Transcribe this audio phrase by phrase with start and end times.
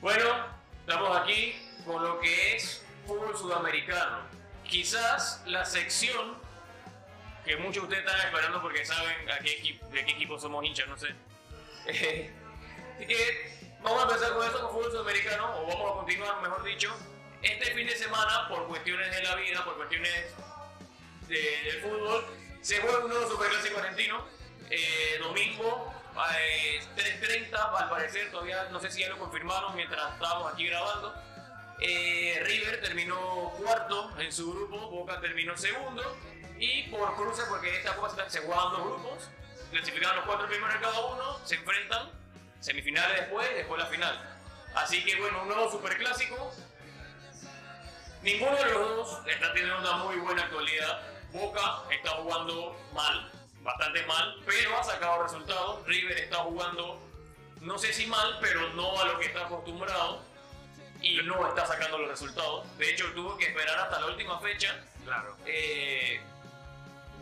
[0.00, 0.46] Bueno,
[0.80, 4.20] estamos aquí con lo que es fútbol sudamericano.
[4.62, 6.36] Quizás la sección
[7.44, 10.86] que muchos de ustedes están esperando porque saben a qué de qué equipo somos hinchas,
[10.86, 11.08] no sé.
[12.94, 16.62] Así que vamos a empezar con eso, con fútbol sudamericano, o vamos a continuar, mejor
[16.62, 16.96] dicho.
[17.42, 20.34] Este fin de semana, por cuestiones de la vida, por cuestiones
[21.26, 22.24] de, del fútbol,
[22.60, 24.24] se juega un nuevo superclásico argentino.
[24.70, 25.92] Eh, domingo,
[26.40, 31.14] eh, 3.30, al parecer, todavía no sé si ya lo confirmaron mientras estábamos aquí grabando.
[31.80, 36.16] Eh, River terminó cuarto en su grupo, Boca terminó segundo.
[36.58, 39.30] Y por cruce, porque esta cosa se juegan dos grupos,
[39.70, 42.10] clasificaron los cuatro primeros de cada uno, se enfrentan,
[42.58, 44.38] semifinales después, después la final.
[44.74, 46.52] Así que bueno, un nuevo superclásico.
[48.22, 51.00] Ninguno de los dos está teniendo una muy buena actualidad.
[51.32, 53.30] Boca está jugando mal,
[53.62, 55.86] bastante mal, pero ha sacado resultados.
[55.86, 57.00] River está jugando,
[57.60, 60.22] no sé si mal, pero no a lo que está acostumbrado
[61.00, 62.66] y no está sacando los resultados.
[62.78, 64.74] De hecho, tuvo que esperar hasta la última fecha.
[65.04, 65.36] Claro.
[65.46, 66.20] Eh,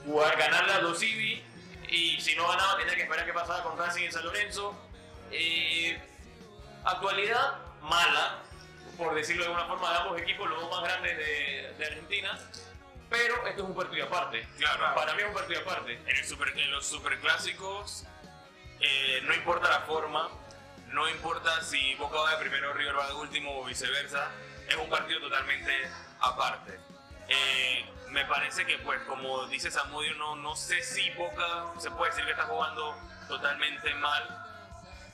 [0.04, 1.42] jugar, ganar la Dosivi
[1.88, 4.76] y si no ganaba tenía que esperar qué pasaba con Racing en San Lorenzo.
[5.30, 6.00] Eh,
[6.84, 8.38] actualidad mala,
[8.96, 12.38] por decirlo de alguna forma, de ambos equipos, los dos más grandes de, de Argentina.
[13.08, 14.48] Pero esto es un partido aparte.
[14.58, 14.94] Claro.
[14.94, 15.94] Para mí es un partido aparte.
[15.94, 18.04] En, el super, en los superclásicos
[18.80, 20.28] eh, no importa la forma,
[20.88, 24.30] no importa si Boca va de primero, River va de último o viceversa,
[24.68, 25.72] es un partido totalmente
[26.20, 26.78] aparte.
[27.28, 32.10] Eh, me parece que, pues, como dice Samudio, no, no sé si Boca se puede
[32.10, 32.96] decir que está jugando
[33.28, 34.44] totalmente mal,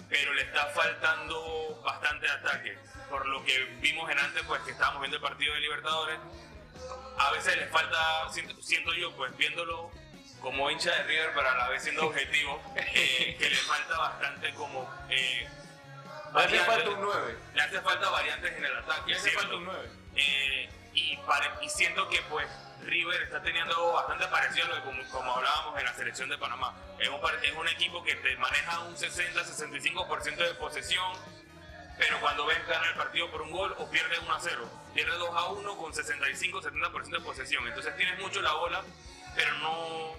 [0.08, 2.78] pero le está faltando bastante ataque.
[3.08, 6.18] Por lo que vimos en antes, pues, que estábamos viendo el partido de Libertadores,
[7.18, 9.90] a veces le falta, siento, siento yo, pues, viéndolo
[10.40, 14.52] como hincha de River, pero a la vez siendo objetivo, eh, que le falta bastante
[14.54, 14.90] como...
[15.08, 15.48] Eh,
[16.34, 17.38] Le hace falta un 9.
[17.54, 19.10] le hace falta variantes en el ataque.
[19.10, 19.40] Le hace ¿cierto?
[19.40, 19.88] falta un 9.
[20.16, 22.46] Eh, y, pare- y siento que pues
[22.82, 26.36] River está teniendo bastante parecido a lo que como, como hablábamos en la selección de
[26.38, 26.74] Panamá.
[26.98, 31.12] Es un, es un equipo que te maneja un 60-65% de posesión,
[32.02, 35.16] pero cuando ven ganar el partido por un gol o pierde 1 a 0, pierde
[35.16, 37.66] 2 a 1 con 65-70% de posesión.
[37.68, 38.82] Entonces tienes mucho la bola,
[39.36, 40.16] pero no,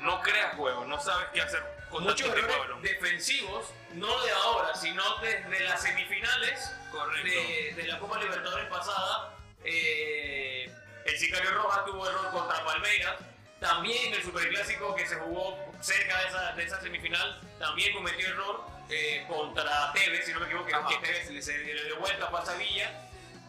[0.00, 4.30] no creas juego, no sabes qué hacer con Muchos tanto de errores defensivos, no de
[4.32, 7.28] ahora, sino desde las semifinales Correcto.
[7.28, 9.36] de, de la Copa Libertadores pasada.
[9.62, 10.68] Eh,
[11.04, 13.14] el Sicario Rojas tuvo error contra Palmeiras.
[13.60, 18.73] También el Superclásico que se jugó cerca de esa, de esa semifinal, también cometió error
[18.90, 20.88] eh, contra Tevez, si no me equivoco, que- Ajá.
[20.88, 23.00] que Tevez le, se le dio vuelta a Villa.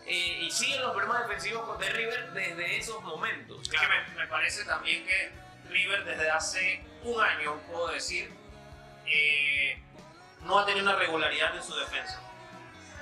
[0.07, 3.62] Eh, y siguen los problemas defensivos de River desde esos momentos.
[3.63, 5.31] Es que me, me parece también que
[5.69, 8.31] River desde hace un año, puedo decir,
[9.07, 9.81] eh,
[10.41, 12.22] no ha tenido una regularidad en su defensa.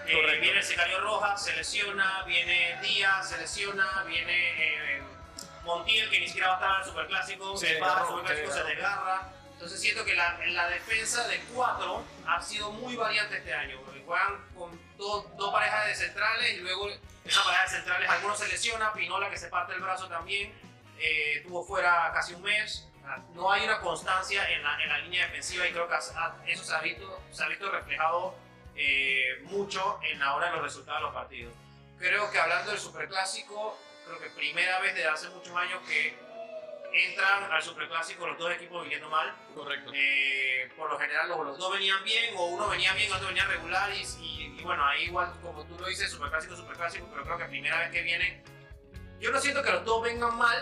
[0.05, 5.01] Eh, viene el Sicario Rojas, se lesiona, viene Díaz, se lesiona, viene eh,
[5.63, 8.51] Montiel, que ni siquiera va a estar en el Superclásico, Se se va al Superclásico,
[8.51, 9.29] se desgarra.
[9.63, 13.79] Entonces siento que la, la defensa de cuatro ha sido muy variante este año.
[14.05, 16.89] Juegan con dos, dos parejas de centrales y luego
[17.23, 20.51] esa pareja de centrales, algunos se lesiona, Pinola que se parte el brazo también,
[20.99, 22.89] eh, estuvo fuera casi un mes.
[23.35, 26.75] No hay una constancia en la, en la línea defensiva y creo que eso se
[26.75, 28.35] ha visto, se ha visto reflejado
[28.75, 31.53] eh, mucho en ahora en los resultados de los partidos.
[31.99, 36.21] Creo que hablando del Superclásico, creo que primera vez desde hace muchos años que
[36.93, 39.33] entran al Superclásico los dos equipos viniendo mal.
[39.55, 39.91] Correcto.
[39.93, 43.45] Eh, por lo general los, los dos venían bien o uno venía bien, otro venía
[43.45, 47.37] regular y, y- y bueno, ahí igual como tú lo dices, Superclásico, Superclásico, pero creo
[47.37, 48.43] que primera vez que vienen,
[49.19, 50.57] yo no siento que los dos vengan mal,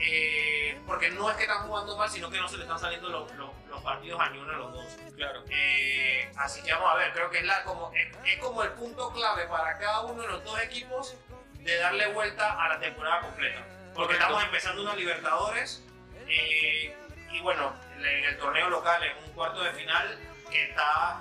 [0.00, 3.08] eh, porque no es que están jugando mal, sino que no se le están saliendo
[3.08, 4.86] los, los- los partidos a ninguno de los dos.
[5.16, 5.44] Claro.
[5.48, 8.70] Eh, así que vamos a ver, creo que es, la, como, es, es como el
[8.72, 11.16] punto clave para cada uno de los dos equipos
[11.54, 13.64] de darle vuelta a la temporada completa.
[13.94, 15.82] Porque estamos empezando una Libertadores
[16.28, 16.94] eh,
[17.30, 20.18] y bueno, en el torneo local en un cuarto de final
[20.50, 21.20] que está,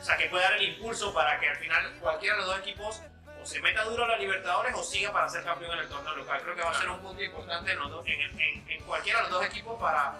[0.00, 2.58] o sea, que puede dar el impulso para que al final cualquiera de los dos
[2.60, 3.02] equipos
[3.42, 6.16] o se meta duro a la Libertadores o siga para ser campeón en el torneo
[6.16, 6.40] local.
[6.42, 9.18] Creo que va a ser un punto importante en, los dos- en, en- en cualquiera
[9.22, 10.14] de los dos equipos para,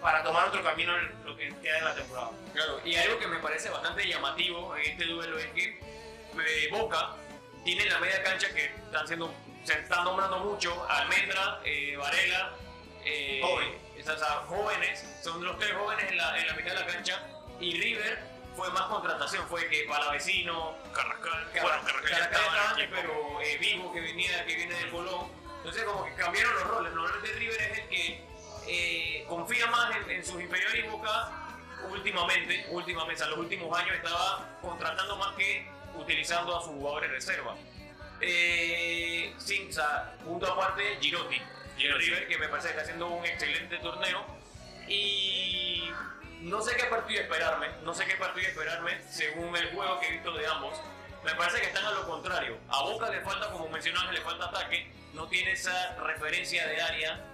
[0.00, 2.30] para tomar otro camino en lo que queda de la temporada.
[2.52, 5.64] Claro, y algo que me parece bastante llamativo en este duelo es que
[6.46, 7.10] eh, Boca
[7.64, 9.32] tiene la media cancha que están siendo,
[9.64, 12.52] se están nombrando mucho, Almendra, eh, Varela,
[13.04, 13.78] eh, Joven.
[13.96, 17.22] esas, ah, jóvenes, son los tres jóvenes en la, en la mitad de la cancha,
[17.60, 22.88] y River fue más contratación, fue que Palavecino, Carrascal, Carrascal, bueno, Carrascal Carrascal estaba antes,
[22.90, 25.28] pero eh, Vigo que venía, que viene del Colón.
[25.56, 26.92] Entonces como que cambiaron los roles.
[26.92, 28.24] Normalmente River es el que
[28.66, 31.32] eh, confía más en, en sus inferiores y Boca
[31.90, 37.10] últimamente, últimamente, o sea, los últimos años estaba contratando más que utilizando a sus jugadores
[37.10, 37.56] reserva.
[38.20, 39.34] Eh,
[39.74, 41.40] sea, punto aparte, Girotti,
[41.76, 42.04] Girotti.
[42.04, 44.24] River, que me parece que está haciendo un excelente torneo.
[44.88, 45.90] Y
[46.40, 50.12] no sé qué partido esperarme, no sé qué partido esperarme según el juego que he
[50.12, 50.80] visto de ambos.
[51.24, 52.58] Me parece que están a lo contrario.
[52.68, 57.24] A Boca le falta, como mencionaste, le falta ataque, no tiene esa referencia de área.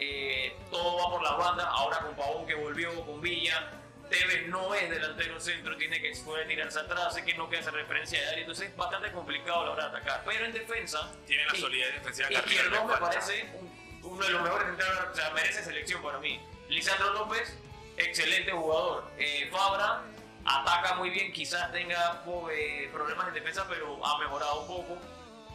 [0.00, 3.70] eh, todo va por las bandas, ahora con Pavón que volvió, con Villa.
[4.08, 7.70] Tevez no es delantero centro, tiene que poder tirarse atrás, sé que no queda esa
[7.70, 10.22] referencia de área, entonces es bastante complicado a la hora de atacar.
[10.24, 14.30] Pero en defensa, Tiene la y- solidez defensiva que Izquierdo me parece un- uno de
[14.32, 16.40] los mejores centrales, o sea, merece selección para mí.
[16.68, 17.54] Lisandro López,
[17.96, 19.10] excelente jugador.
[19.18, 20.02] Eh, Fabra
[20.44, 22.22] ataca muy bien, quizás tenga
[22.52, 24.98] eh, problemas en defensa, pero ha mejorado un poco.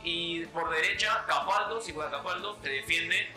[0.03, 3.31] Y por derecha, Capaldo, si juega Capaldo, te defiende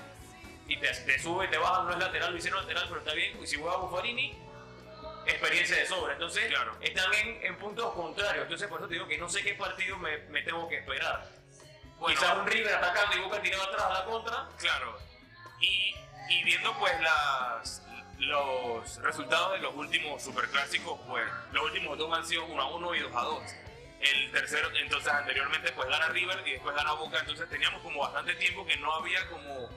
[0.68, 3.38] y te, te sube, te baja, no es lateral, lo hicieron lateral, pero está bien.
[3.42, 4.36] Y si juega Buffarini,
[5.26, 6.12] experiencia de sobra.
[6.14, 6.76] Entonces, Claro.
[6.80, 8.44] están en, en puntos contrarios.
[8.44, 11.28] Entonces, por eso te digo que no sé qué partido me, me tengo que esperar.
[11.98, 14.48] Bueno, Quizás un River atacando y Boca tirado atrás a la contra.
[14.58, 14.98] Claro.
[15.60, 15.94] Y,
[16.28, 17.82] y viendo pues las,
[18.18, 22.94] los resultados de los últimos superclásicos, pues los últimos dos han sido 1 a 1
[22.94, 23.42] y 2 a 2.
[24.00, 28.34] El tercero, entonces anteriormente pues gana River y después gana Boca, entonces teníamos como bastante
[28.34, 29.70] tiempo que no había como,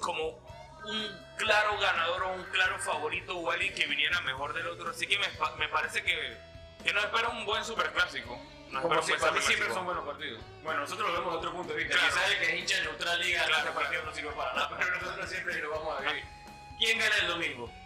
[0.00, 0.55] como
[0.86, 4.90] un claro ganador o un claro favorito o alguien que viniera mejor del otro.
[4.90, 6.36] Así que me, pa- me parece que,
[6.84, 8.38] que nos espera un buen superclásico.
[8.70, 10.42] Nos Como si, para mí siempre son buenos partidos.
[10.62, 11.96] Bueno, nosotros lo vemos de otro punto de vista.
[11.98, 12.12] Claro.
[12.14, 14.70] Quizás el que es hincha neutral diga que Claro, este partido no sirve para nada,
[14.78, 16.24] pero nosotros siempre lo vamos a vivir.
[16.78, 17.70] ¿Quién gana el domingo?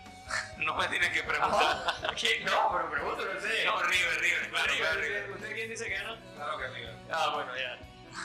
[0.58, 2.14] No me tienes que preguntar.
[2.18, 2.44] ¿Quién?
[2.44, 3.64] No, pero pregunto, no sé.
[3.64, 5.00] No, River, River, claro, River, River.
[5.24, 5.30] River.
[5.32, 6.16] ¿Usted quién dice que gana?
[6.36, 6.94] Claro que River.
[7.10, 7.78] Ah, bueno, ya.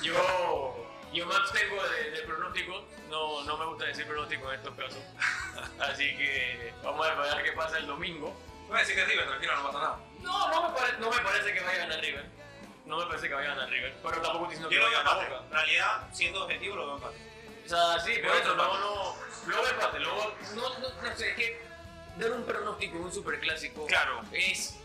[0.03, 0.84] Yo,
[1.15, 2.83] yo me abstengo de, de pronósticos.
[3.09, 4.99] No, no me gusta decir pronósticos en estos casos.
[5.79, 8.35] Así que vamos a ver qué pasa el domingo.
[8.67, 9.99] Voy a decir que River, tranquilo, no pasa nada.
[10.21, 12.25] No, no me, pare- no me parece que vaya a ganar River.
[12.85, 13.95] No me parece que vaya a ganar River.
[14.03, 15.45] Pero tampoco estoy diciendo que Yo lo vaya veo a ganar empate.
[15.47, 17.17] En realidad, siendo objetivo, lo veo empate.
[17.65, 19.15] O sea, sí, por Pero eso, no, no.
[19.47, 20.33] Luego empate, luego.
[20.55, 21.61] No, no, no sé, es que
[22.17, 24.21] dar un pronóstico en un superclásico Claro.
[24.31, 24.77] es.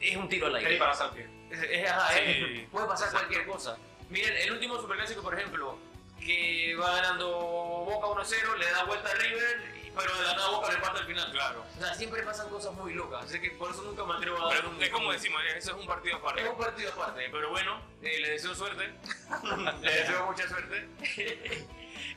[0.00, 0.70] Es un tiro al aire.
[0.72, 1.26] Ahí para Salpie.
[1.50, 2.18] Es- es- ajá, Sí,
[2.62, 3.18] es- puede pasar exacto.
[3.28, 3.76] cualquier cosa.
[4.12, 5.78] Miren, el último superclásico, por ejemplo,
[6.20, 9.62] que va ganando Boca 1-0, le da vuelta a River,
[9.96, 11.32] pero de la nada Boca le empata al final.
[11.32, 11.64] Claro.
[11.74, 14.52] O sea, siempre pasan cosas muy locas, así que por eso nunca me atrevo a
[14.52, 16.46] dar Pero es como decimos, eso es un partido es aparte.
[16.46, 18.92] un partido aparte, pero bueno, eh, le deseo suerte.
[19.80, 20.88] le deseo mucha suerte.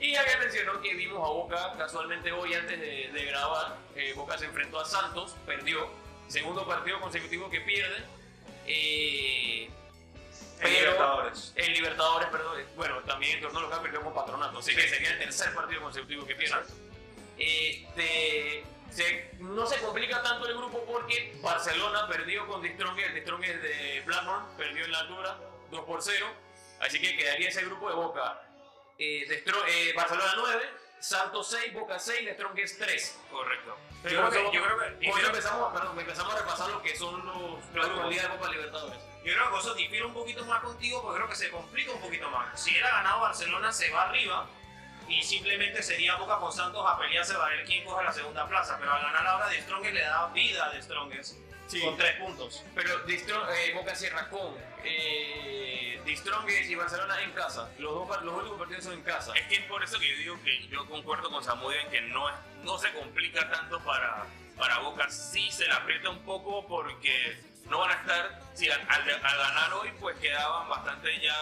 [0.02, 4.12] y ya que mencionó que vimos a Boca casualmente hoy antes de, de grabar, eh,
[4.18, 5.88] Boca se enfrentó a Santos, perdió.
[6.28, 8.04] Segundo partido consecutivo que pierde.
[8.68, 9.70] Eh,
[10.62, 11.54] En Libertadores.
[11.56, 12.64] En Libertadores, perdón.
[12.76, 16.26] Bueno, también en torneo local perdió con Patronato, así que sería el tercer partido consecutivo
[16.26, 16.64] que pierde.
[17.38, 24.02] Este, se- no se complica tanto el grupo porque Barcelona perdió con Distronger, Distronger de
[24.06, 25.38] Blackburn, perdió en la altura
[25.72, 26.26] 2 por 0,
[26.80, 28.42] así que quedaría ese grupo de Boca.
[28.98, 29.26] Eh,
[29.68, 30.64] eh, Barcelona 9,
[31.06, 33.20] Santos 6, Boca 6, Distronger 3.
[33.30, 33.78] Correcto.
[34.06, 37.24] Yo creo que- yo creo que- Hoy empezamos, perdón, empezamos a repasar lo que son
[37.24, 39.00] los, grupos de Copa Libertadores.
[39.24, 42.02] Yo creo que eso difiere un poquito más contigo porque creo que se complica un
[42.02, 42.60] poquito más.
[42.60, 44.48] Si él ha ganado Barcelona, se va arriba
[45.08, 48.76] y simplemente sería Boca con Santos a pelearse a ver quién coge la segunda plaza.
[48.80, 51.38] Pero al ganar ahora de Strongest le da vida a de Strongest
[51.84, 52.64] con tres puntos.
[52.74, 57.70] Pero eh, Boca cierra con eh, Distronger y Barcelona en casa.
[57.80, 59.34] Los, dos, los últimos partidos son en casa.
[59.36, 62.02] Es que es por eso que yo digo que yo concuerdo con Samudio en que
[62.02, 62.26] no,
[62.64, 64.26] no se complica tanto para,
[64.58, 65.10] para Boca.
[65.10, 69.38] Sí se la aprieta un poco porque no van a estar, si al, al- al
[69.38, 71.36] ganar hoy pues quedaban bastante ya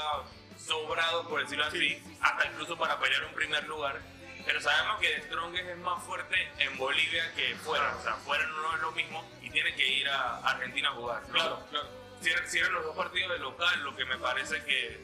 [0.58, 4.00] sobrados, por decirlo así, hasta incluso para pelear un primer lugar.
[4.46, 7.96] Pero sabemos que The Strongest es más fuerte en Bolivia que fuera.
[7.98, 11.24] O sea, fuera no es lo mismo y tiene que ir a Argentina a jugar.
[11.32, 11.88] Claro, claro.
[12.24, 15.00] Cierran, cierran los dos partidos de local, lo que me parece que,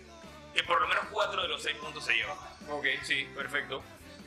[0.53, 2.37] que por lo menos cuatro de los seis puntos se llevan.
[2.69, 3.83] Ok, sí, perfecto.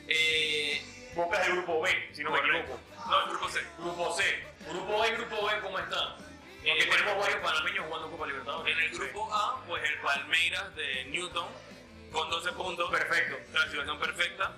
[0.07, 0.81] Eh,
[1.15, 2.79] Boca es del grupo B, si no me equivoco.
[3.09, 3.61] No, el grupo C.
[3.79, 4.23] Grupo C.
[4.69, 6.15] Grupo A y grupo B, ¿cómo están?
[6.15, 8.77] Porque Eh, tenemos varios panameños jugando Copa Libertadores.
[8.77, 11.47] En el grupo A, pues el Palmeiras de Newton
[12.11, 12.89] con 12 puntos.
[12.91, 13.37] Perfecto.
[13.53, 14.53] La situación perfecta.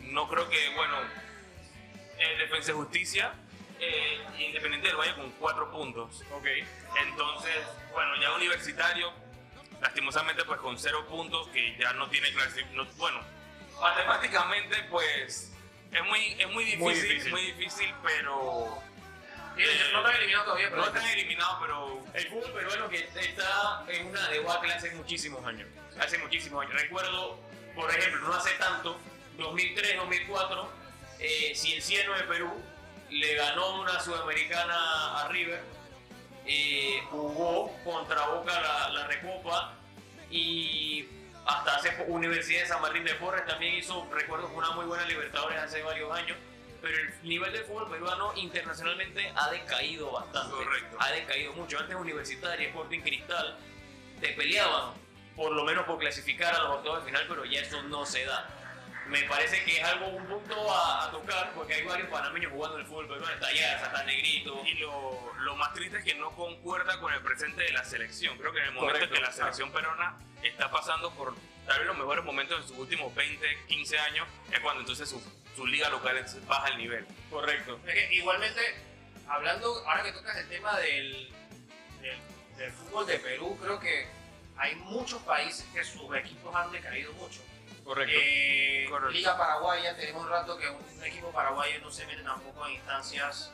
[0.00, 0.96] No creo que, bueno,
[2.18, 3.32] el Defensa y Justicia,
[3.80, 6.22] eh, Independiente del Valle con 4 puntos.
[6.32, 6.46] Ok.
[7.02, 7.56] Entonces,
[7.92, 9.12] bueno, ya Universitario,
[9.80, 12.88] lastimosamente, pues con 0 puntos, que ya no tiene clasificación.
[12.96, 13.20] bueno,
[13.80, 15.52] matemáticamente, pues
[15.92, 17.32] es muy, es muy difícil, Muy difícil.
[17.32, 18.82] muy difícil, pero.
[19.92, 24.06] No están eliminados todavía, pero No están eliminados, pero El fútbol peruano que está en
[24.06, 25.68] una debacle hace muchísimos años.
[25.98, 26.80] Hace muchísimos años.
[26.80, 27.38] Recuerdo,
[27.74, 28.98] por ejemplo, no hace tanto,
[29.36, 30.72] 2003, 2004,
[31.18, 32.62] eh, Cienciano de Perú
[33.10, 35.62] le ganó una sudamericana a River.
[36.46, 39.74] eh, jugó contra Boca la, la Recopa
[40.30, 41.06] y
[41.46, 45.58] hasta hace Universidad de San Martín de Porres también hizo, recuerdo, una muy buena Libertadores
[45.58, 46.36] hace varios años,
[46.80, 50.56] pero el nivel del fútbol peruano internacionalmente ha decaído bastante.
[50.56, 50.96] Correcto.
[50.98, 51.78] Ha decaído mucho.
[51.78, 53.56] Antes Universitaria, Sporting Cristal,
[54.20, 54.94] te peleaban
[55.36, 58.24] por lo menos por clasificar a los octavos de final, pero ya eso no se
[58.24, 58.48] da.
[59.10, 62.78] Me parece que es algo, un punto a, a tocar, porque hay varios panameños jugando
[62.78, 64.62] el fútbol peruano, está Yarza, está Negrito.
[64.64, 68.38] Y lo, lo más triste es que no concuerda con el presente de la selección.
[68.38, 69.14] Creo que en el momento Correcto.
[69.16, 71.34] que la selección peruana está pasando por
[71.66, 75.20] tal vez los mejores momentos de sus últimos 20, 15 años, es cuando entonces su,
[75.56, 77.06] su liga local baja el nivel.
[77.30, 77.80] Correcto.
[77.86, 78.60] Es que igualmente,
[79.28, 81.28] hablando, ahora que tocas el tema del,
[82.00, 82.18] del,
[82.56, 84.08] del fútbol de Perú, creo que
[84.56, 87.40] hay muchos países que sus equipos han decaído mucho.
[87.84, 88.14] Correcto.
[88.16, 89.10] Eh, Correcto.
[89.10, 93.52] Liga Paraguaya, tenemos un rato que un equipo paraguayo no se mete tampoco en instancias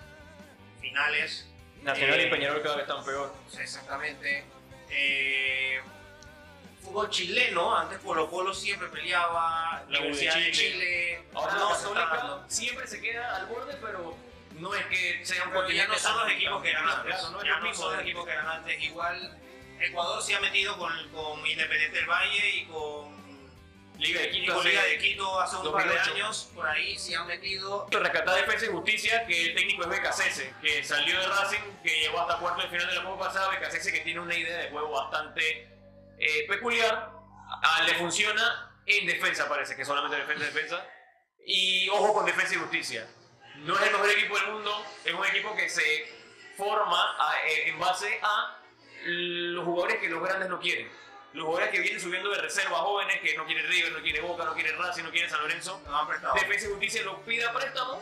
[0.81, 1.49] finales.
[1.83, 3.33] Nacional eh, y Peñarol cada vez están peor.
[3.59, 4.45] Exactamente.
[4.91, 5.81] Eh,
[6.83, 10.73] fútbol chileno, antes Colo Colo siempre peleaba, La Universidad de Chile.
[10.73, 14.17] Chile, Ahora no Católica siempre se queda al borde, pero
[14.59, 17.15] no es que sea un ya no son los equipos que eran antes.
[17.15, 18.83] Claro, no es ya no son los equipos que eran antes.
[18.83, 19.39] Igual
[19.81, 23.26] Ecuador se ha metido con, con Independiente del Valle y con,
[23.99, 26.13] Liga de Quito Liga de Quito hace un par de 2008.
[26.15, 26.51] años.
[26.55, 27.87] Por ahí se han metido.
[27.91, 32.21] Rescatar Defensa y Justicia, que el técnico es Becasese, que salió de Racing, que llegó
[32.21, 33.49] hasta cuarto de final de la Copa pasada.
[33.51, 35.69] Becasese que tiene una idea de juego bastante
[36.19, 37.11] eh, peculiar.
[37.63, 40.87] A- le funciona en defensa, parece que solamente defensa defensa.
[41.47, 43.07] Y ojo con Defensa y Justicia.
[43.57, 46.07] No es el mejor equipo del mundo, es un equipo que se
[46.57, 48.59] forma a- en base a
[49.05, 50.91] los jugadores que los grandes no quieren.
[51.37, 54.43] Los jugadores que vienen subiendo de reserva jóvenes, que no quiere River, no quiere Boca,
[54.47, 55.83] no quiere Racing, no quiere San Lorenzo.
[55.85, 56.33] Nos han prestado.
[56.33, 58.01] Defensa y Justicia lo pide a préstamo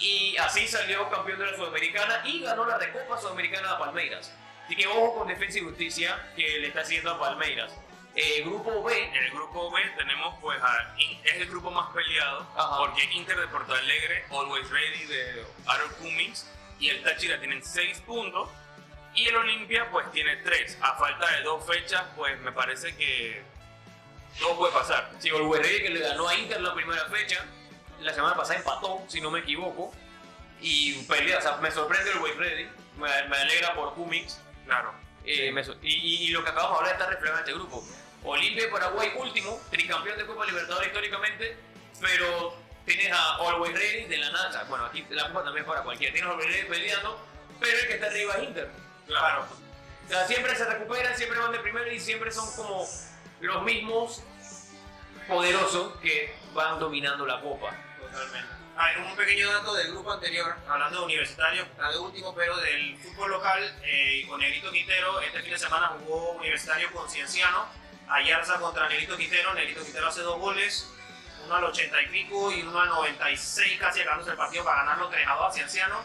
[0.00, 4.32] y así salió campeón de la Sudamericana y ganó la Recopa Sudamericana a Palmeiras.
[4.64, 7.70] Así que ojo con Defensa y Justicia que le está haciendo a Palmeiras.
[8.16, 12.44] Eh, grupo B, En el grupo B tenemos pues a, es el grupo más peleado
[12.56, 12.78] Ajá.
[12.78, 16.50] porque Inter de Porto Alegre, Always Ready de Aaron Cummings
[16.80, 18.48] y el Táchira tienen 6 puntos
[19.14, 20.78] y el Olimpia pues tiene 3.
[20.80, 23.42] A falta de dos fechas pues me parece que
[24.38, 25.10] todo puede pasar.
[25.18, 27.44] sí, Always Ready, que le ganó a Inter la primera fecha,
[28.00, 29.92] la semana pasada empató, si no me equivoco,
[30.60, 34.94] y pelea, o sea, me sorprende el Ready, me, me alegra por Cummings, Claro.
[35.26, 37.82] Eh, me y, y- y lo que acabamos de hablar está reflejado en este grupo.
[38.24, 41.56] Olimpia de Paraguay último, tricampeón de Copa Libertadores históricamente,
[42.00, 42.56] pero
[42.86, 44.64] tienes a Always Ready de la nada.
[44.64, 46.12] Bueno, aquí la Copa también es para cualquiera.
[46.12, 47.26] Tienes a Always Ready peleando,
[47.60, 48.70] pero el que está arriba es Inter.
[49.06, 49.46] Claro.
[50.26, 52.86] Siempre se recuperan, siempre van de primero y siempre son como
[53.40, 54.22] los mismos
[55.26, 57.74] poderosos que van dominando la Copa.
[58.00, 58.54] Totalmente.
[58.76, 62.98] Ah, un pequeño dato del grupo anterior, hablando de universitario, la de último, pero del
[62.98, 67.66] fútbol local, eh, con Negrito Quintero, este fin de semana jugó universitario con Cienciano,
[68.08, 70.90] Ayarza contra Negrito Quintero, Negrito Quintero hace dos goles,
[71.44, 75.08] uno al 80 y pico y uno al 96, casi ganándose el partido para ganarlo
[75.08, 76.00] 3 a 2 a Cienciano,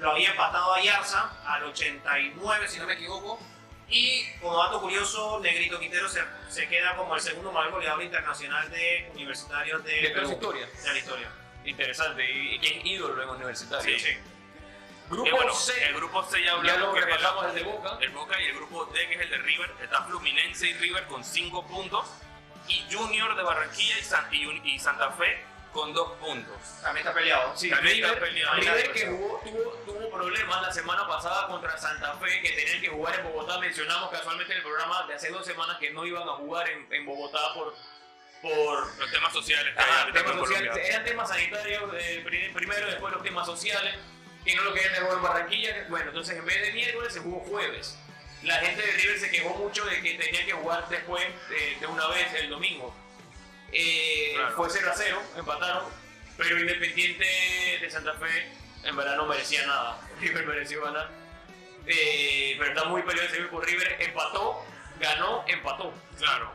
[0.00, 3.38] lo había empatado Ayarza al 89, si no me equivoco,
[3.88, 8.70] y como dato curioso, Negrito Quintero se, se queda como el segundo mayor goleador internacional
[8.70, 10.66] de universitarios de, De Perú, su historia.
[10.66, 11.28] de la historia.
[11.64, 13.98] Interesante, y, y que es ídolo en universitario.
[13.98, 14.16] Sí.
[15.10, 17.98] Grupo Y bueno, C, el grupo C ya ya hablamos lo el- el de Boca.
[18.00, 19.74] el Boca y el grupo D que es el de River.
[19.82, 22.06] Está Fluminense y River con 5 puntos
[22.68, 26.56] y Junior de Barranquilla y, San- y Santa Fe con 2 puntos.
[26.82, 27.56] También está peleado.
[27.56, 28.54] Sí, También River, está peleado.
[28.56, 32.88] River que jugó, tuvo, tuvo problemas la semana pasada contra Santa Fe, que tenían que
[32.88, 33.58] jugar en Bogotá.
[33.58, 36.92] Mencionamos casualmente en el programa de hace dos semanas que no iban a jugar en,
[36.92, 37.74] en Bogotá por,
[38.42, 40.76] por Los temas sociales que ajá, ahorita temas sociales.
[40.88, 43.94] Eran temas sanitarios eh, pri- primero, después los temas sociales,
[44.44, 45.74] que no lo querían de jugar en Barranquilla.
[45.74, 47.96] que- Bueno, entonces en vez de miércoles se jugó jueves.
[48.42, 51.22] La gente de River se quejó mucho de que tenía que jugar después
[51.52, 52.96] eh, de una vez el domingo.
[53.72, 54.56] Eh, Claro.
[54.56, 55.84] Fue 0 a 0, empataron,
[56.36, 57.24] pero Independiente
[57.80, 58.52] de Santa Fe
[58.84, 60.00] en verdad no merecía nada.
[60.20, 61.08] River mereció ganar.
[61.86, 63.60] Eh, pero está muy peleado ese grupo.
[63.60, 64.64] River empató,
[64.98, 65.92] ganó, empató.
[66.18, 66.52] Claro.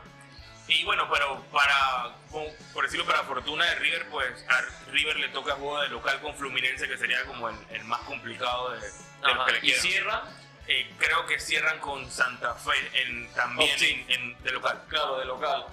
[0.68, 5.28] Y bueno, pero para, con- por decirlo para fortuna de River, pues a River le
[5.28, 9.34] toca juego de local con Fluminense, que sería como el, el más complicado de, de
[9.34, 9.80] los que le y quedan.
[9.82, 10.22] cierra,
[10.68, 14.04] Eh, creo que cierran con Santa Fe en, también Oh, sí.
[14.08, 14.82] en, en- de local.
[14.88, 15.66] claro, de local.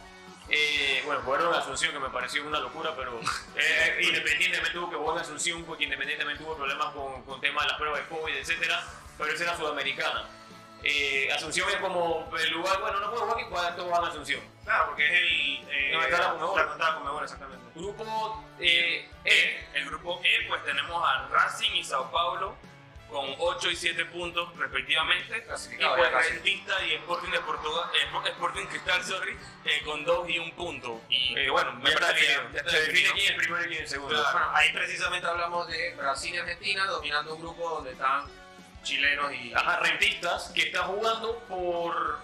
[0.49, 3.19] Eh, bueno, jugaron en Asunción, que me pareció una locura, pero
[3.55, 7.39] eh, Independiente también tuvo que jugar en Asunción, porque Independiente también tuvo problemas con, con
[7.41, 8.83] temas de las pruebas de COVID, etcétera,
[9.17, 10.29] pero esa era sudamericana.
[10.83, 14.07] Eh, Asunción es como el lugar, bueno, no puedo jugar que juegan todos van a
[14.07, 14.41] Asunción.
[14.65, 15.67] Claro, porque es el.
[15.71, 17.63] Eh, No, está la contada Conmebol, exactamente.
[17.75, 22.55] Grupo eh, Eh, el grupo E, pues tenemos a Racing y Sao Paulo
[23.13, 25.37] con 8 y 7 puntos respectivamente.
[25.37, 25.41] Y
[25.85, 26.29] pues.
[26.29, 30.55] Rentista y Sporting de Portugal, eh, Sport- Sporting Cristal, sorry, eh, con 2 y 1
[30.55, 30.99] punto.
[31.09, 33.63] Y Eh, bueno, me está parece que ya está Se define quién es el primero
[33.63, 34.15] y quién es el segundo.
[34.15, 34.31] Claro.
[34.39, 38.25] Bueno, ahí precisamente hablamos de Brasil y Argentina dominando un grupo donde están
[38.81, 42.17] chilenos y Ajá, rentistas que están jugando por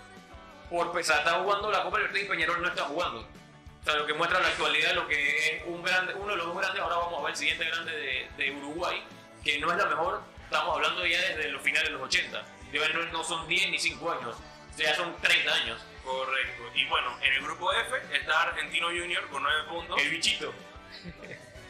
[0.72, 3.20] por pesar, están jugando la Copa Libertadores y Peñarol no está jugando.
[3.22, 6.48] O sea, lo que muestra la actualidad lo que es un grande, uno de los
[6.48, 9.04] dos grandes, ahora vamos a ver el siguiente grande de, de Uruguay,
[9.44, 12.44] que no es la mejor, estamos hablando ya desde los finales de los 80.
[12.74, 14.36] Ya no, no son 10 ni 5 años,
[14.78, 15.82] ya son 30 años.
[16.04, 16.64] Correcto.
[16.74, 20.02] Y bueno, en el grupo F está Argentino Junior con 9 puntos.
[20.02, 20.54] El bichito.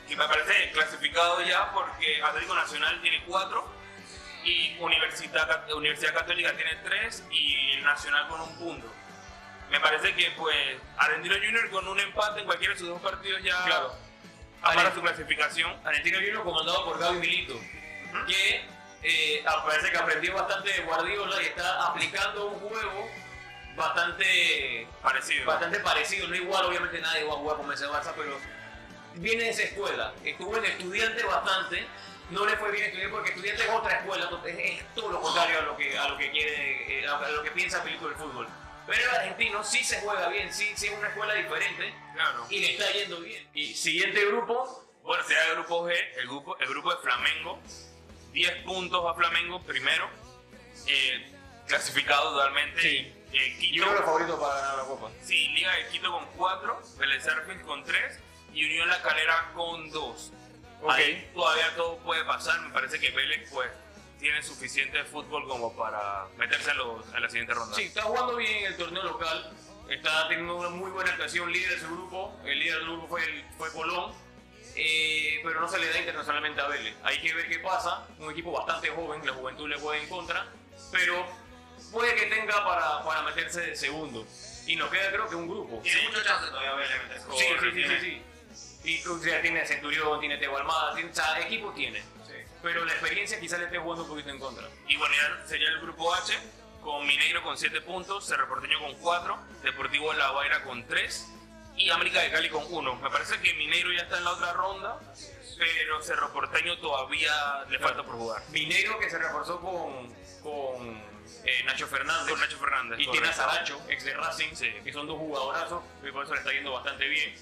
[0.07, 3.73] Y me parece clasificado ya porque Atlético Nacional tiene 4
[4.45, 8.87] y Universidad, Universidad Católica tiene 3 y el Nacional con un punto.
[9.69, 10.55] Me parece que pues
[10.97, 13.93] Argentino Junior con un empate en cualquiera de sus dos partidos ya Claro.
[14.61, 15.71] para su clasificación.
[15.85, 17.59] Argentino Junior comandado por Gaby Milito,
[18.27, 18.65] que
[19.03, 23.09] eh, parece que aprendió bastante de Guardiola y está aplicando un juego
[23.75, 25.45] bastante Parecido.
[25.45, 28.37] bastante parecido, no igual, obviamente nadie va a jugar como ese Barça, pero
[29.15, 30.13] viene de esa escuela.
[30.23, 31.85] Estuvo en estudiante bastante,
[32.31, 35.59] no le fue bien estudiar porque estudiante es otra escuela, entonces es todo lo contrario
[35.59, 38.47] a lo que, a lo que quiere, eh, a lo que piensa Felipe del fútbol.
[38.85, 42.45] Pero el argentino sí se juega bien, sí, sí es una escuela diferente Claro.
[42.49, 43.47] y le está yendo bien.
[43.53, 47.59] Y siguiente grupo, Bueno, será el grupo G, el grupo, el grupo de Flamengo.
[48.31, 50.09] 10 puntos a Flamengo primero.
[50.87, 51.31] eh,
[51.67, 52.81] clasificado totalmente.
[52.81, 53.13] Sí.
[53.31, 55.11] Eh, Quito, los favoritos para ganar la copa.
[55.21, 56.81] sí, Liga de Quito con 4.
[56.97, 58.19] Vélez Sarsfield con 3.
[58.53, 60.31] Y Unión La Calera con 2.
[60.81, 60.89] Ok.
[60.91, 62.59] Ahí todavía todo puede pasar.
[62.61, 63.69] Me parece que Vélez pues
[64.19, 67.75] tiene suficiente fútbol como para meterse a, los, a la siguiente ronda.
[67.75, 69.51] Sí, está jugando bien en el torneo local.
[69.89, 72.35] Está teniendo una muy buena actuación, líder de su grupo.
[72.45, 74.11] El líder del grupo fue, el- fue Colón.
[74.81, 76.95] Eh, pero no se le da internacionalmente a Vélez.
[77.03, 78.07] Hay que ver qué pasa.
[78.17, 80.47] Un equipo bastante joven, la juventud le juega en contra.
[80.89, 81.27] Pero
[81.91, 84.25] puede que tenga para, para meterse de segundo.
[84.65, 85.81] Y nos queda, creo que, un grupo.
[85.83, 87.27] tiene mucho chance todavía Vélez meterse.
[87.29, 87.99] Sí, sí, sí, sí.
[87.99, 88.89] sí.
[88.89, 91.99] Y o sea, tiene Centurión, tiene Teo Almada, tiene, o sea, equipo tiene.
[92.25, 92.35] Sí.
[92.63, 94.65] Pero la experiencia quizás le esté jugando un poquito en contra.
[94.87, 96.39] Y bueno, ya sería el grupo H,
[96.81, 101.33] con Mineiro con 7 puntos, Cerro Porteño con 4, Deportivo La Guaira con 3
[101.79, 102.95] y América de Cali con 1.
[102.97, 104.99] Me parece que Mineiro ya está en la otra ronda,
[105.57, 108.43] pero Cerro Porteño todavía le falta por jugar.
[108.49, 110.13] Mineiro que se reforzó con,
[110.43, 110.97] con
[111.45, 112.29] eh, Nacho Fernández.
[112.31, 112.99] Con Nacho Fernández.
[112.99, 113.33] Y tiene a.
[113.33, 114.71] Saracho, ex de Racing, Sí.
[114.83, 117.33] que son dos jugadorazos, y por eso le está yendo bastante bien.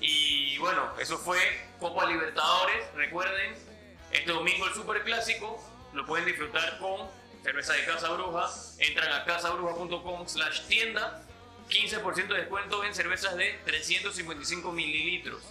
[0.00, 1.38] Y bueno, eso fue
[1.78, 2.94] Copa Libertadores.
[2.94, 3.54] Recuerden,
[4.12, 7.08] este domingo el Super Clásico lo pueden disfrutar con
[7.42, 8.48] cerveza de Casa Bruja.
[8.78, 11.22] Entran a casabruja.com slash tienda.
[11.70, 15.42] 15% de descuento en cervezas de 355 mililitros.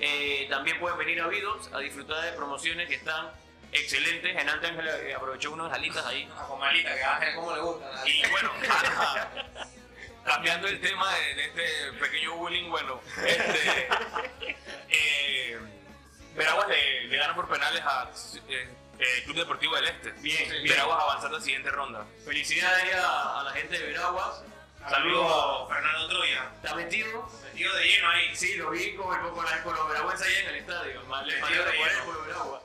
[0.00, 3.30] Eh, también pueden venir a Vidos a disfrutar de promociones que están
[3.72, 4.36] excelentes.
[4.36, 6.28] En Ángel eh, aprovechó unas alitas ahí.
[6.36, 8.08] A Comalita, que a Ángel cómo le gusta.
[8.08, 8.52] Y bueno,
[10.24, 13.88] cambiando el tema de, de este pequeño bullying, bueno, este,
[14.88, 15.58] eh,
[16.36, 18.10] Veraguas le, le gana por penales a
[18.48, 20.12] eh, eh, Club Deportivo del Este.
[20.20, 20.62] Bien, bien.
[20.64, 22.06] Veraguas avanzando a la siguiente ronda.
[22.24, 24.42] Felicidades a, a la gente de Veraguas.
[24.88, 26.50] Saludos Fernando Troya.
[26.62, 27.28] ¿Está metido?
[27.44, 28.36] Metido de lleno ahí.
[28.36, 31.02] Sí, lo vi con, con, la- con los veragüenses allá en el estadio.
[31.04, 32.62] Más le de por por Veragua.